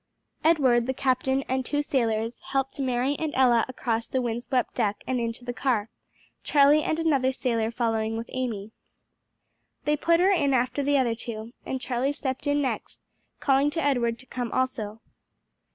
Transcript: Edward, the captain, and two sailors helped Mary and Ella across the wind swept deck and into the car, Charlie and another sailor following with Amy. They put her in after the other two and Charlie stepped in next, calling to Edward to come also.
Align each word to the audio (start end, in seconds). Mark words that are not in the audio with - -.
Edward, 0.43 0.87
the 0.87 0.95
captain, 0.95 1.43
and 1.43 1.63
two 1.63 1.83
sailors 1.83 2.39
helped 2.53 2.79
Mary 2.79 3.15
and 3.19 3.35
Ella 3.35 3.65
across 3.69 4.07
the 4.07 4.19
wind 4.19 4.41
swept 4.41 4.73
deck 4.73 5.03
and 5.05 5.19
into 5.19 5.45
the 5.45 5.53
car, 5.53 5.91
Charlie 6.43 6.81
and 6.81 6.97
another 6.97 7.31
sailor 7.31 7.69
following 7.69 8.17
with 8.17 8.27
Amy. 8.33 8.71
They 9.85 9.95
put 9.95 10.19
her 10.19 10.31
in 10.31 10.55
after 10.55 10.81
the 10.81 10.97
other 10.97 11.13
two 11.13 11.53
and 11.67 11.79
Charlie 11.79 12.13
stepped 12.13 12.47
in 12.47 12.63
next, 12.63 12.99
calling 13.39 13.69
to 13.69 13.83
Edward 13.83 14.17
to 14.17 14.25
come 14.25 14.51
also. 14.51 15.01